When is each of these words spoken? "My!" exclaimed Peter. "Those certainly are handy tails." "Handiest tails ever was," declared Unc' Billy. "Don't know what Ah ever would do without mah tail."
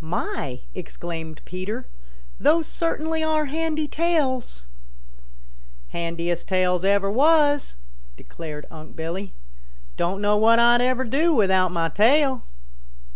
"My!" 0.00 0.60
exclaimed 0.72 1.42
Peter. 1.44 1.84
"Those 2.38 2.68
certainly 2.68 3.24
are 3.24 3.46
handy 3.46 3.88
tails." 3.88 4.64
"Handiest 5.88 6.46
tails 6.46 6.84
ever 6.84 7.10
was," 7.10 7.74
declared 8.16 8.66
Unc' 8.70 8.94
Billy. 8.94 9.32
"Don't 9.96 10.20
know 10.20 10.36
what 10.36 10.60
Ah 10.60 10.78
ever 10.80 11.02
would 11.02 11.10
do 11.10 11.34
without 11.34 11.72
mah 11.72 11.88
tail." 11.88 12.44